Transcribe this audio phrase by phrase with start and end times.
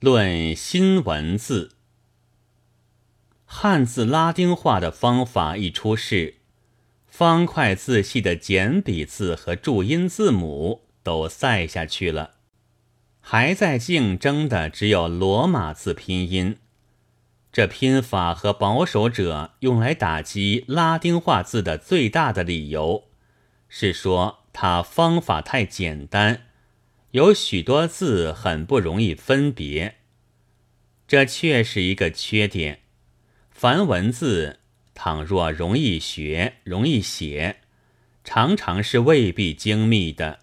[0.00, 1.72] 论新文字，
[3.44, 6.36] 汉字拉丁化的方法一出世，
[7.06, 12.36] 方块字系的简笔字和注音字母都塞下去了，
[13.20, 16.56] 还在竞争的只有罗马字拼音。
[17.52, 23.04] 这拼法和保守者用来打击拉丁化字的最大的理由，
[23.68, 26.46] 是说它方法太简单。
[27.12, 29.96] 有许多字很不容易分别，
[31.08, 32.82] 这却是一个缺点。
[33.50, 34.60] 凡文字，
[34.94, 37.56] 倘若容易学、容易写，
[38.22, 40.38] 常常是未必精密的；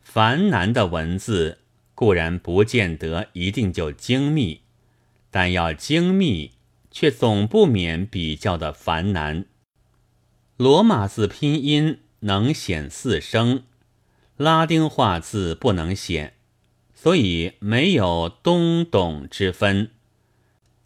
[0.00, 1.58] 繁难的文字，
[1.94, 4.62] 固然不见得一定就精密，
[5.30, 6.52] 但要精密，
[6.90, 9.44] 却总不免比较的繁难。
[10.56, 13.64] 罗马字拼音能显四声。
[14.36, 16.34] 拉丁化字不能写，
[16.92, 19.90] 所以没有东董之分。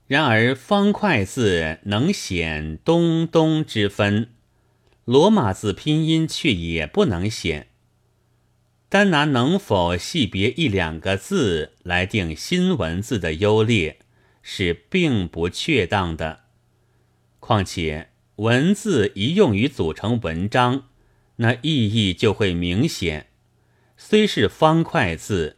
[0.06, 4.31] 然而方块字能显东东之分，
[5.05, 7.69] 罗马字拼音却也不能显。
[8.91, 13.98] 单拿能否细别一两个字来定新文字的优劣，
[14.42, 16.41] 是并不确当的。
[17.39, 20.84] 况且文字一用于组成文章，
[21.36, 23.27] 那意义就会明显。
[24.01, 25.57] 虽是方块字，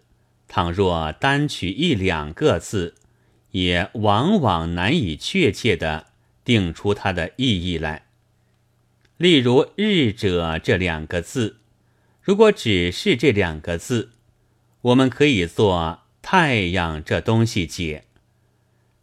[0.49, 2.95] 倘若单取一两个字，
[3.51, 6.07] 也往往难以确切的
[6.43, 8.07] 定出它的意义来。
[9.19, 11.59] 例如“日者”这两个字，
[12.23, 14.13] 如果只是这两个字，
[14.81, 18.05] 我们可以做太阳这东西解，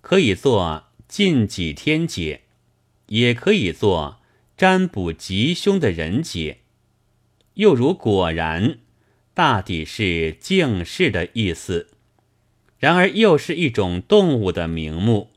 [0.02, 2.42] 可以做近几天解，
[3.06, 4.20] 也可以做
[4.58, 6.62] 占卜吉凶的人解。
[7.54, 8.80] 又如果然。
[9.38, 11.90] 大抵是敬事的意思，
[12.80, 15.30] 然而又是一种动物的名目，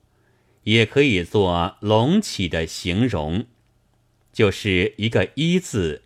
[0.62, 3.45] 也可以做隆起的形容，
[4.33, 6.00] 就是一个一字，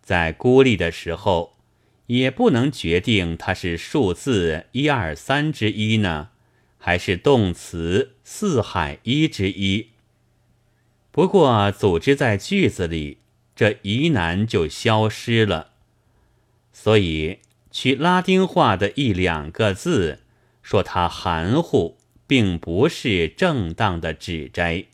[0.00, 1.58] 在孤立的时候，
[2.06, 6.30] 也不能决定它是数字一二三之一呢，
[6.78, 9.88] 还是动词四海一之一。
[11.12, 13.18] 不过组织在句子里，
[13.54, 15.72] 这疑难就消失了。
[16.80, 17.40] 所以
[17.72, 20.20] 取拉丁话的一两个字，
[20.62, 24.84] 说它含糊，并不是正当的指摘。